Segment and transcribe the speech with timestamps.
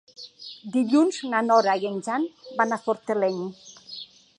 [0.75, 2.27] Dilluns na Nora i en Jan
[2.63, 3.43] van a Fortaleny.